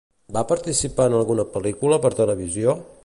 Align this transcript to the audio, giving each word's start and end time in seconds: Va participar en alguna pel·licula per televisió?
Va 0.37 0.41
participar 0.51 1.05
en 1.11 1.17
alguna 1.17 1.45
pel·licula 1.59 2.01
per 2.07 2.13
televisió? 2.21 2.77